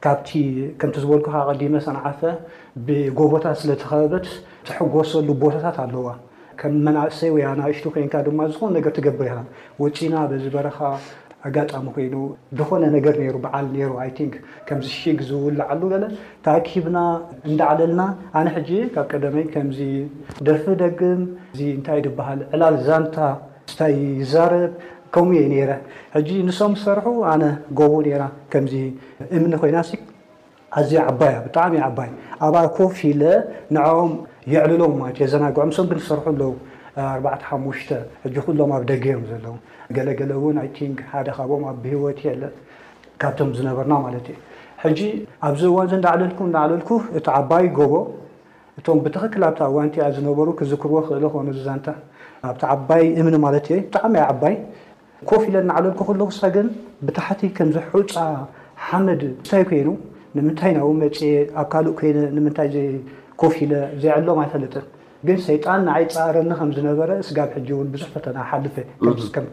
ካብቲ 0.05 0.31
ከምቲዝበልኩካ 0.81 1.35
ቀዲመ 1.49 1.75
ሰንዓፈ 1.87 2.21
ብጎቦታት 2.87 3.57
ስለተኸበበት 3.63 4.27
ትሕጎሰሉ 4.69 5.29
ቦታታት 5.43 5.77
ኣለዋ 5.85 6.07
ከምመናእሰይ 6.61 7.31
ወ 7.37 7.51
ናእሽቱ 7.61 7.85
ኮይንካ 7.95 8.15
ድማ 8.27 8.41
ዝኾኑ 8.53 8.71
ነገር 8.79 8.91
ትገብር 8.97 9.27
ወፂና 9.83 10.15
ዝበረኻ 10.45 10.79
ኣጋጣሚ 11.49 11.85
ኮይኑ 11.95 12.15
ዝኾነ 12.59 12.83
ነገር 12.97 13.15
ሩ 13.35 13.39
በዓል 13.45 13.69
ከዚ 14.69 14.87
ሽግ 15.01 15.19
ዝውላዓሉ 15.29 15.81
ተኣኪብና 16.45 16.99
እንዳዓለልና 17.51 18.03
ኣነ 18.41 18.49
ካብ 18.95 19.05
ቀደመይ 19.13 19.47
ከዚ 19.55 19.81
ደፍ 20.49 20.65
ደግም 20.83 21.21
እንታይ 21.77 22.01
ዝበሃል 22.07 22.43
ዕላል 22.55 22.77
ዛንታ 22.89 23.17
ታይ 23.79 23.95
ይዛረብ 24.21 24.73
ከምኡ 25.15 25.41
የ 25.61 25.65
ረ 25.69 25.71
ንሶም 26.49 26.73
ዝሰርሑ 26.81 27.07
ነ 27.43 27.47
ጎቡ 27.79 27.95
ከዚ 28.53 28.75
እምኒ 29.37 29.53
ኮይና 29.63 29.79
ኣዝያ 30.81 31.01
ዓባያ 31.11 31.39
ብጣዕሚ 31.47 31.75
ዓባይ 31.87 32.11
ኣብ 32.45 32.55
ኮፊለ 32.77 33.23
ንኦም 33.77 34.13
የዕልሎም 34.53 34.95
ዘናግዖ 35.33 35.63
ንም 35.71 35.89
ንሰርሑ 35.99 36.25
ኣለዉ 36.33 36.53
ሎም 37.25 38.73
ኣብ 38.77 38.83
ደገዮም 38.91 39.23
ዘለ 39.31 39.45
ገለገለ 39.97 40.33
ን 40.57 40.61
ቲ 40.77 40.79
ሓደ 41.11 41.29
ካም 41.37 41.63
ኣሂወት 41.73 42.19
ካብቶም 43.21 43.51
ዝነበርና 43.57 43.93
እ 44.19 44.37
ኣብዚ 45.47 45.61
እዋን 45.73 45.91
ናዓለልኩ 46.05 46.39
እናዓለልኩ 46.49 46.91
እቲ 47.19 47.27
ዓባይ 47.39 47.65
ጎቦ 47.79 47.93
እቶ 48.79 48.87
ብተኽክ 49.05 49.35
ኣቲ 49.49 49.59
እዋንቲ 49.71 49.97
ዝሩ 50.17 50.49
ክዝክርዎ 50.59 51.01
ክእ 51.07 51.21
ኑ 51.47 51.49
ዝዛንኣቲ 51.59 52.61
ዓባይ 52.75 53.03
እምኒ 53.21 53.37
ብጣሚ 53.45 54.15
ዓይ 54.29 54.57
ኮፍ 55.31 55.43
ናዓለልኩ 55.71 56.01
ሳ 56.41 56.51
ግ 56.55 56.59
ብታሕቲ 57.07 57.43
ምፃ 57.69 57.97
ሓመድ 58.87 59.23
ታ 59.51 59.63
ይኑ 59.81 59.89
ምታይ 60.49 60.73
ኣ 60.85 60.87
እ 61.95 62.67
ይ 62.77 62.83
ኮፊ 63.41 63.57
ዘይዕሎም 64.03 64.39
ኣይፈለጥን 64.43 64.85
ግን 65.29 65.39
ሰይጣን 65.49 65.83
ዓይፃረኒ 65.97 66.51
ከምዝነበረ 66.61 67.11
ስጋብ 67.29 67.51
ብዙሕ 67.95 68.09
ፈተና 68.15 68.37
ሓልፈ 68.51 68.75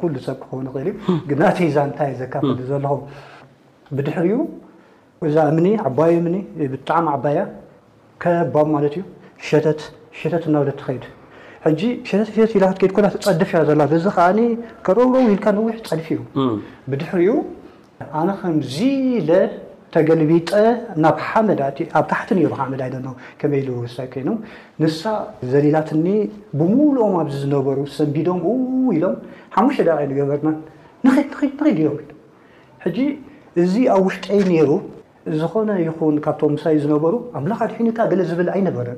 ከም 0.02 0.14
ሰብ 0.28 0.38
ክኸን 0.44 0.66
ኽእል 0.74 0.88
ዩ 0.90 0.96
ናተዛ 1.42 1.78
ንታይ 1.90 2.12
ዘካፈሉ 2.22 2.58
ዘለኹም 2.70 3.02
ብድሕሪኡ 3.98 4.40
እዛ 5.28 5.36
ምኒ 5.58 5.68
ዓባይ 5.88 6.14
ምኒብጣዕሚ 6.26 7.08
ዓባያ 7.16 7.40
ከባብ 8.24 8.68
ማለት 8.76 8.94
እዩ 8.98 9.04
ሸተት 9.48 9.80
ሸተት 10.20 10.44
እናብለ 10.50 10.70
ተኸድ 10.82 11.04
ሸተትሸ 12.10 12.50
ኢክድኮተፀድፍ 12.76 13.52
ዘ 13.70 13.96
እዚ 14.00 14.06
ከዓ 14.18 14.28
ረብሮ 15.00 15.16
ኢልካ 15.34 15.46
ነዊሕ 15.58 15.76
ፀድፍ 15.90 16.08
እዩ 16.16 16.20
ብድሕሪኡ 16.92 17.32
ኣነ 18.20 18.30
ከምዝ 18.42 18.76
ተገልቢጠ 19.96 20.50
ናብ 21.04 21.18
ኣ 21.38 22.04
ታ 22.10 22.34
መ 23.52 23.56
ይ 23.62 24.24
ንሳ 24.82 24.96
ዘሌላት 25.52 25.90
ብሉም 26.60 27.14
ኣዚ 27.22 27.32
ዝነበሩ 27.44 27.78
ሰንቢዶም 27.98 28.40
ኢሎም 28.98 29.16
ሓ 29.56 29.66
በርና 30.32 31.16
ድዮ 31.80 31.92
እዚ 33.62 33.74
ኣብ 33.94 34.02
ውሽጠይ 34.08 34.42
ሩ 34.70 34.74
ዝኾነ 35.40 35.70
ካም 36.28 36.54
ሳ 36.64 36.72
ዝሩ 36.84 37.14
ዝብል 38.30 38.48
ይበረ 38.60 38.90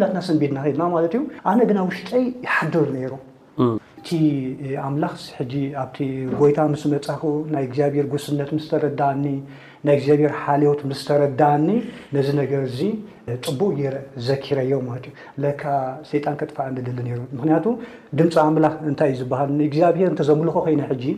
ላት 0.00 0.16
ሰንቢድ 0.30 0.50
ድናዩ 0.54 0.72
ነ 0.80 0.86
ብ 1.70 1.78
ውሽይ 1.88 2.24
ይሓድር 2.46 2.90
እቲ 4.00 4.08
ላ 5.02 5.06
ኣ 5.82 5.84
ጎይታ 6.40 6.58
ስ 6.80 6.88
መፃኽ 6.94 7.22
ናይ 7.54 7.62
እግብሔር 7.68 8.06
ጉስነት 8.14 8.50
ስረዳእኒ 8.66 9.24
ናይ 9.86 9.94
እግዚኣብሔር 9.98 10.32
ሓልዎት 10.42 10.80
ምስ 10.90 11.00
ተረዳእኒ 11.06 11.66
ነዚ 12.16 12.28
ነገር 12.42 12.62
ዚ 12.76 12.84
ፅቡቅ 13.44 13.74
አ 13.88 13.90
ዘኪረዮም 14.26 14.84
ማለት 14.90 15.04
እዩ 15.36 15.44
ካ 15.60 15.64
ሰይጣን 16.10 16.36
ከጥፋዕ 16.40 16.68
ንድሊ 16.76 17.10
ሩ 17.16 17.20
ምክንያቱ 17.38 17.66
ድምፂ 18.18 18.34
ኣምላኽ 18.44 18.74
እንታይ 18.90 19.10
እዩ 19.14 19.18
ዝበሃል 19.22 19.50
ንእግዚኣብሄር 19.60 20.10
እተዘምልኮ 20.16 20.56
ኮይነ 20.66 20.82
ጂ 21.02 21.12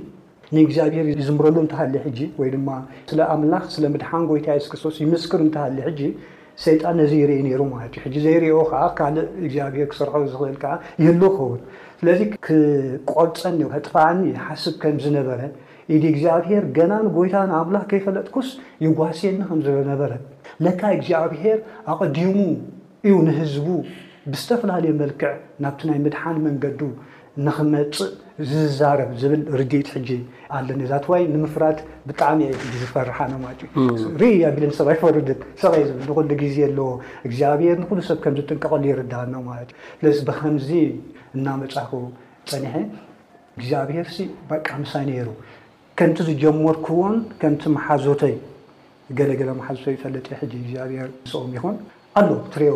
ንእግዚኣብሄር 0.57 1.07
ይዝምረሉ 1.12 1.57
እንተሃሊ 1.64 1.94
ጂ 2.20 2.26
ወይ 2.40 2.50
ድማ 2.55 2.68
ስለ 3.12 3.20
ኣምላኽ 3.35 3.64
ስለ 3.76 3.85
ምድሓን 3.96 4.24
ጎይታስክሶስ 4.31 4.98
ይምስክር 5.05 5.40
እተሃሊ 5.46 5.79
ጂ 6.00 6.11
ሰይጣን 6.64 6.94
ነዚ 7.00 7.12
ይርኢ 7.22 7.38
ነይሩ 7.46 7.62
ማለት 7.74 7.94
እዩ 7.96 8.02
ሕጂ 8.07 8.16
ዘይርእ 8.26 8.50
ከዓ 8.72 8.83
ካልእ 8.98 9.26
እግዚኣብሄር 9.46 9.87
ክስርሖ 9.92 10.14
ዝኽእል 10.33 10.57
ከዓ 10.62 10.72
ይህሉ 11.02 11.22
ይኸውን 11.31 11.61
ስለዚ 12.00 12.20
ክቆርፀኒ 12.46 13.59
ከጥፋዕኒ 13.72 14.24
ሓስብ 14.46 14.74
ከምዝነበረ 14.83 15.40
እግዚኣብሄር 15.94 16.64
ገናን 16.77 17.07
ጎይታ 17.16 17.37
ንኣምላኽ 17.51 17.85
ከይፈለጥኩስ 17.90 18.49
ይጓስየኒ 18.85 19.38
ከምዝበ 19.49 19.77
ነበረ 19.92 20.12
ለካ 20.66 20.81
እግዚኣብሄር 20.99 21.59
ኣቐዲሙ 21.92 22.33
እዩ 23.09 23.14
ንህዝቡ 23.27 23.66
ብዝተፈላለዩ 24.33 24.92
መልክዕ 25.03 25.33
ናብቲ 25.64 25.81
ናይ 25.90 25.99
ምድሓን 26.05 26.38
መንገዱ 26.46 26.81
ንክመፅእ 27.46 28.12
ዝዛረብ 28.51 29.11
ዝብል 29.20 29.42
ርድት 29.61 29.88
ጂ 30.07 30.16
ኣለኒ 30.57 30.81
እዛተዋይ 30.87 31.22
ንምፍራት 31.35 31.79
ብጣዕሚ 32.09 32.40
ዝፈርሓ 32.81 33.18
ማለ 33.44 33.59
ዩ 34.25 34.27
ኢ 34.29 34.33
ኣቢ 34.49 34.61
ሰብይ 34.79 34.96
ፈርድ 35.03 35.29
ሰይ 35.62 35.83
ዝሉ 35.88 36.09
ግዜ 36.42 36.57
ኣዎ 36.68 36.88
እግዚኣብሄር 37.29 37.77
ንሉ 37.83 37.99
ሰብ 38.09 38.18
ከምዝጥንቀቀሉ 38.25 38.83
ይርዳእናማ 38.90 39.49
እዩ 39.61 39.68
ስለዚ 39.99 40.18
ብከምዚ 40.31 40.68
እናመፃኽ 41.37 41.90
ፀኒሐ 42.51 42.75
እግዚኣብሄር 43.59 44.09
በቃ 44.51 44.66
ምሳይ 44.85 45.05
ነይሩ 45.11 45.29
ከንቲ 45.98 46.18
ዝጀመርክዎን 46.28 47.14
ከምቲ 47.40 47.62
ማሓዞተይ 47.74 48.32
ገለገለ 49.18 49.50
ማሓዞተይ 49.61 49.94
ፈለጠ 50.02 50.26
ብሔር 50.64 51.09
ንስኦም 51.24 51.52
ይኹን 51.56 51.76
ኣ 52.20 52.22
ትርኦ 52.54 52.74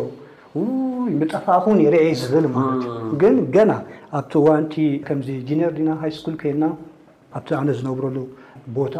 ምጠፋኹን 1.19 1.77
የርአ 1.85 2.01
ዝብል 2.21 2.45
ማለት 2.55 2.85
እ 2.85 3.17
ግን 3.21 3.35
ገና 3.55 3.71
ኣብቲ 4.19 4.33
ዋንቲ 4.47 4.75
ከምዚ 5.07 5.29
ጂነር 5.49 5.71
ድና 5.77 5.89
ሃይስኩል 6.03 6.35
ኮይና 6.41 6.63
ኣብቲ 7.39 7.49
ኣነ 7.59 7.69
ዝነብረሉ 7.81 8.17
ቦታ 8.77 8.95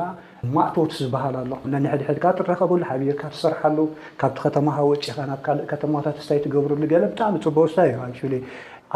ማእቶት 0.56 0.92
ዝበሃል 1.00 1.36
ኣሎ 1.42 1.52
ን 1.82 1.84
ሕድሕድካ 1.94 2.26
ትረኸበሉ 2.38 2.82
ሓቢርካ 2.90 3.24
ትሰርሓሉ 3.34 3.80
ካብቲ 4.22 4.38
ከተማካወጪኻ 4.46 5.18
ናብ 5.32 5.42
ካእ 5.48 5.60
ከተማታት 5.72 6.20
ታይ 6.30 6.40
ትገብረሉ 6.46 6.82
ብጣዕሚ 7.12 7.36
ፅበስታ 7.48 7.80
እዩ 8.12 8.44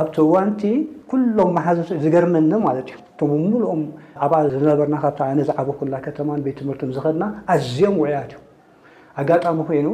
ኣብቲ 0.02 0.16
ዋንቲ 0.34 0.62
ኩሎም 1.10 1.50
መሓዘ 1.58 1.80
ዝገርመኒ 2.04 2.52
ማለት 2.68 2.88
እዩ 2.92 2.96
እቶም 3.12 3.30
ሙሉኦም 3.52 3.82
ዓብኣ 4.26 4.38
ዝነበርና 4.54 4.96
ካብ 5.04 5.18
ነ 5.38 5.46
ዝዓበኩላ 5.50 5.94
ከተማን 6.06 6.40
ቤት 6.46 6.56
ትምህርቲ 6.62 6.84
ዝኸድና 6.98 7.26
ኣዝዮም 7.54 7.96
ወያት 8.04 8.32
እዩ 8.36 8.40
ኣጋጣሚ 9.22 9.58
ኮይኑ 9.70 9.88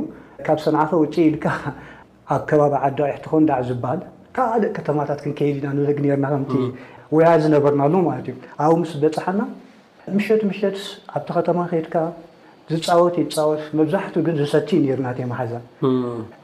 ካብ 0.48 0.58
ሰናዕኸ 0.66 0.92
ውጪ 1.04 1.16
ኢልካ 1.30 1.46
ኣብ 2.34 2.42
ከባቢ 2.50 2.74
ዓዳዋሕቲኮንዳዕ 2.88 3.60
ዝበሃል 3.70 4.02
ካልእ 4.38 4.72
ከተማታት 4.78 5.20
ክንከይድ 5.26 5.56
ኢና 5.60 5.68
ንብግ 5.78 5.98
ነርና 6.06 6.26
ከቲ 6.34 6.54
ወያድ 7.18 7.40
ዝነበርናሎ 7.46 7.94
ማለት 8.10 8.26
እዩ 8.32 8.36
ኣብኡ 8.64 8.76
ምስ 8.82 8.94
በፅሓና 9.04 9.42
ምሸት 10.18 10.42
ምሸት 10.52 10.78
ኣብቲ 11.16 11.30
ከተማ 11.40 11.58
ከድካ 11.72 11.96
ዝፃወትዩ 12.72 13.24
ዝፃወት 13.36 13.62
መብዛሕትኡ 13.78 14.22
ግ 14.28 14.34
ዝሰቲ 14.40 14.70
ና 15.06 15.12
ማሓዛ 15.32 15.54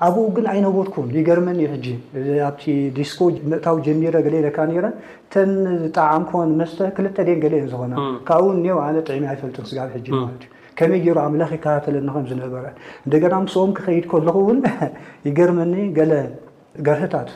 ኣብኡ 0.07 0.25
ግን 0.35 0.45
ዓይነቦትኩን 0.53 1.07
ይገርመኒ 1.17 1.59
ኣብ 2.49 2.57
ዲስኮ 2.97 3.19
ምእታዊ 3.51 3.77
ጀሚረ 3.87 4.15
ነካ 4.47 4.57
ተን 5.35 5.51
ዝጣዓም 5.83 6.25
መስተ 6.59 6.79
ክልተ 6.97 7.17
ደን 7.29 7.39
ገ 7.43 7.53
እ 7.61 7.65
ዝኮነ 7.71 7.93
ካብ 8.27 8.41
እውን 8.45 8.59
እ 8.61 8.75
ነ 8.95 8.99
ጥዕሚ 9.07 9.23
ኣይፈልጥ 9.31 9.55
ስጋቢ 9.71 9.91
እዩ 10.01 10.09
ከመይ 10.79 10.99
ገይሩ 11.05 11.17
ኣምላኽ 11.27 11.51
ይካተለኒ 11.57 12.07
ከ 12.15 12.19
ዝነበረ 12.31 12.63
እንደና 13.05 13.33
ምስኦም 13.45 13.71
ክኸይድ 13.77 14.05
ከለኹእውን 14.11 14.57
ይገርመኒ 15.27 15.73
ገለ 15.97 16.11
ገርህታት 16.87 17.29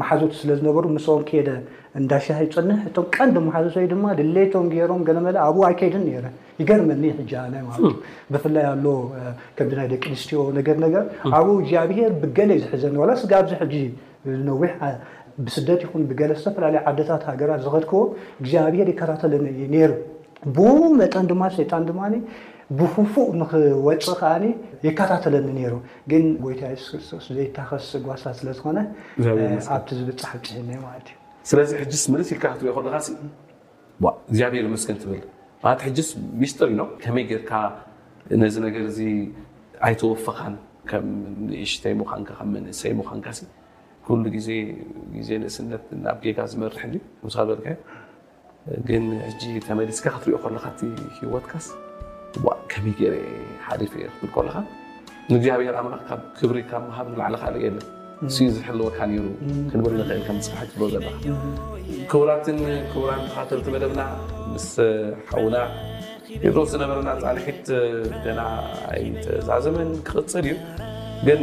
ማሓዞት 0.00 0.32
ስለ 0.40 0.50
ዝነበሩ 0.60 0.84
ኦም 1.14 1.22
ደ 1.48 1.50
እዳሻ 2.00 2.26
ፀኒሕ 2.54 2.78
እቶ 2.88 2.96
ቀንዲ 3.14 3.36
ማሓሰይ 3.46 3.86
ድማ 3.90 4.04
ድሌቶም 4.18 4.66
ገሮም 4.76 5.00
ለመ 5.16 5.26
ኣብኡ 5.46 5.58
ኣከይድን 5.68 6.04
ይገርመኒ 6.60 7.02
ብፍላይ 8.32 8.64
ኣ 8.70 8.74
ከምዚናይ 9.56 9.88
ደቂ 9.92 10.04
ንስትዮ 10.14 10.38
ነገነገር 10.58 11.04
ኣብኡ 11.38 11.48
እግዚኣብሄር 11.64 12.12
ብገለ 12.22 12.50
ዝሕዘኒ 12.62 12.96
ስጋ 13.22 13.32
ዚ 13.50 13.82
ዝነዊሕ 14.32 14.72
ብስደት 15.44 15.82
ን 16.00 16.02
ብገ 16.08 16.20
ዝተፈላለዩ 16.38 16.80
ዓታት 16.88 17.22
ሃገራት 17.30 17.60
ዝኸድክቦ 17.66 18.00
እግዚኣብሄር 18.40 18.88
ይተለኒ 18.94 19.46
ሩ 20.56 20.66
መጠን 21.00 21.26
ድማ 21.30 21.42
ሰጣን 21.60 21.84
ድማ 21.90 22.00
ብኽፉእ 22.78 23.28
ክወፅእ 23.50 24.22
ዓ 24.34 24.36
የከታተለኒ 24.86 25.58
ሩ 25.72 25.74
ግን 26.10 26.24
ይታዘይታኸስ 26.52 27.88
ጓት 28.06 28.22
ስለዝኾነ 28.40 28.78
ኣብቲ 29.76 29.88
ዝብፅሓፅሕ 29.98 30.54
ዩ 30.76 31.18
ስለዚ 31.50 31.70
ሕ 31.78 31.82
ል 31.86 31.90
ትሪኦ 32.58 32.82
ለካ 32.84 32.92
እግብሔር 34.26 34.68
መስን 34.74 34.98
ብ 35.62 35.64
ሕ 35.84 35.90
ቢስ 36.42 36.54
መይ 36.64 38.36
ነዚ 38.42 38.56
ገር 38.74 38.84
ኣይተወፈኻን 39.86 40.54
ም 41.08 41.48
እሽተይ 41.64 41.94
እሰይ 42.72 42.92
ን 44.62 45.22
ዜ 45.28 45.38
ንእስነት 45.42 45.82
ጌጋ 46.24 46.38
ዝመርሕ 46.52 46.80
ዝ 49.40 49.58
ተመሊስካ 49.68 50.04
ክትሪኦ 50.16 50.38
ካ 50.64 50.70
ሂወትካ 51.18 51.52
መይ 52.84 52.94
ሓፍ 53.66 53.74
ለካ 53.80 54.62
ግብሔር 55.32 55.82
ክብሪ 56.38 56.58
ካብ 56.70 56.84
ሃብ 56.98 57.08
عለ 57.26 57.34
ን 58.24 58.28
ዝሕልወካ 58.56 58.98
ሩ 59.12 59.22
ክንብል 59.70 59.92
ንክእል 60.00 60.20
ከም 60.26 60.36
ፅበሓ 60.46 60.58
ክልዎ 60.72 60.86
ዘለካ 60.88 61.08
ክቡራትን 62.10 62.58
ክቡራ 62.90 63.10
ተካተልቲ 63.26 63.66
መደብና 63.74 64.00
ምስ 64.52 64.66
ሓዉና 65.30 65.56
ሮ 66.56 66.62
ዝነበረና 66.72 67.08
ፃንሒት 67.22 67.66
ኣይተዛዘመን 68.92 69.90
ክቕፅል 70.06 70.46
እዩ 70.50 70.54
ግን 71.28 71.42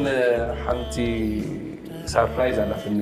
ሓንቲ 0.64 0.96
ሳርራ 2.14 2.38
ኣላ 2.64 2.72
ፍኒ 2.84 3.02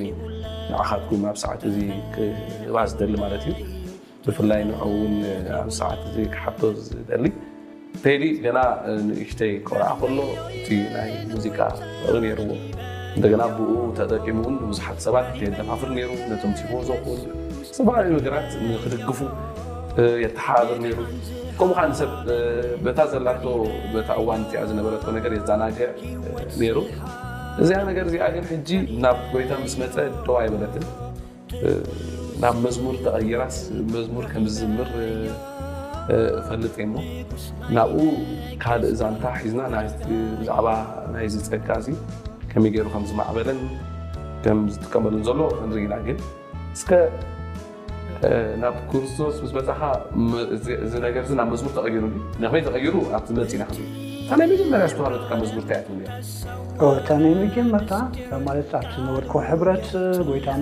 መዕካትኩም 0.72 1.22
ኣብ 1.30 1.36
ሰዓት 1.44 1.62
እዚ 1.70 1.78
ክባ 2.16 2.76
ዝደሊ 2.92 3.14
ማለት 3.24 3.44
እዩ 3.52 3.54
ብፍላይ 4.26 4.62
ን 4.70 4.82
ውን 4.96 5.16
ኣብ 5.62 5.70
ሰዓት 5.80 6.02
ክሓቶ 6.34 6.60
ዝደሊ 6.88 7.24
ተይዲ 8.02 8.24
ና 8.58 8.60
ንእሽተይ 9.08 9.54
ኮረኣ 9.70 9.90
ከሎ 10.02 10.18
እ 10.66 10.82
ይ 11.08 11.16
ሙዚቃ 11.34 11.58
ርዎ 12.18 12.52
እንደና 13.18 13.44
ብኡ 13.58 13.70
ተጠቂሙ 13.98 14.36
እውን 14.42 14.56
ብብዙሓት 14.62 14.98
ሰባት 15.04 15.28
የደፋፍር 15.44 15.88
ሩ 16.10 16.10
ነቶም 16.30 16.52
ዘክ 16.88 17.02
ሰብዓለዩ 17.78 18.10
ነገራት 18.18 18.48
ንኽድግፉ 18.66 19.18
የተሓላለ 20.24 20.72
ሩ 20.98 20.98
ከምኡ 21.60 21.74
ከሰብ 21.88 22.10
በታ 22.84 22.98
ዘላ 23.12 23.28
ታ 24.08 24.18
እዋንቲያ 24.22 24.58
ዝነበረቶ 24.70 25.04
ነገር 25.16 25.32
የዘናግዕ 25.36 25.88
ይሩ 26.66 26.78
እዚኣ 27.62 27.78
ነገር 27.90 28.04
እዚኣገን 28.10 28.44
ጂ 28.68 28.72
ናብ 29.04 29.18
ጎይታ 29.32 29.52
ምስ 29.64 29.74
መፀ 29.82 29.94
ደዋ 30.26 30.36
ይበለት 30.46 30.76
ናብ 32.44 32.56
መዝሙር 32.66 32.96
ተቐይራስ 33.06 33.56
መዝሙር 33.94 34.26
ከም 34.34 34.44
ዝዝምር 34.54 34.90
ፈልጥ 36.48 36.74
እሞ 36.86 36.94
ናብኡ 37.78 38.02
ካልእ 38.62 38.94
ዛንታ 39.02 39.24
ሒዝና 39.42 39.62
ብዛዕባ 40.40 40.68
ናይዚ 41.14 41.34
ፀጋ 41.50 41.68
እዙ 41.82 41.88
ከ 42.52 42.60
ከዝማበለን 42.92 43.58
ከ 44.44 44.52
ዝጥቀመሉ 44.74 45.14
ሎ 45.38 45.42
ክንኢና 45.58 45.94
ግ 46.06 46.14
ናብ 48.60 48.76
ክርስቶስ 48.90 49.36
ናብ 51.40 51.48
መሙር 51.52 51.72
ተይሩ 51.76 52.04
ይ 52.58 52.62
ተይሩ 52.74 52.94
ኣ 53.16 53.22
መፅና 53.38 53.64
ይ 53.76 54.48
መጀመርያ 54.52 54.86
ዝተት 55.50 55.86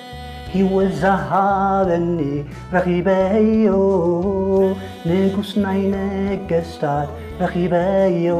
hwezhadeni 0.59 2.43
rehibeyo 2.71 4.75
negusnay 5.07 5.81
negestat 5.93 7.07
rehibeyo 7.39 8.39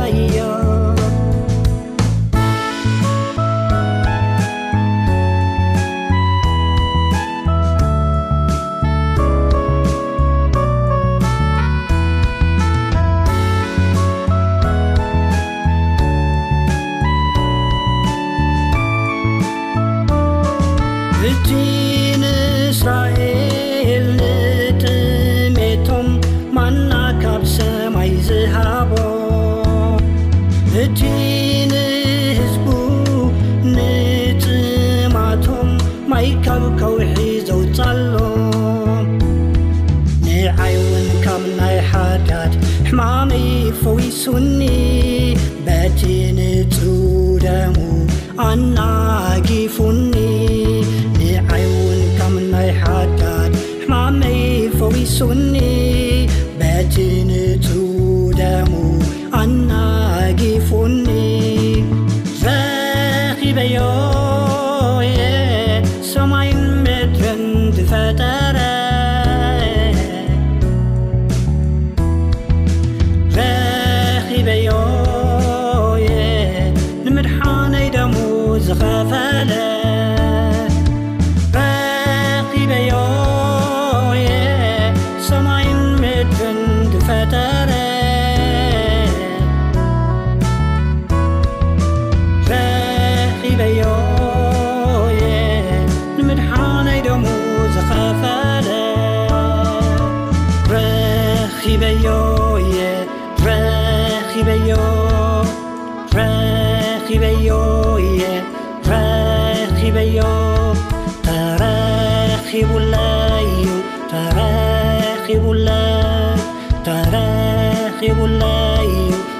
ب 118.01 118.03
الله 118.03 118.89